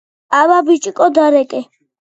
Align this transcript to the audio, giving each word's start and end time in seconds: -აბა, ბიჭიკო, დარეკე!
-აბა, 0.39 0.55
ბიჭიკო, 0.71 1.11
დარეკე! 1.19 1.65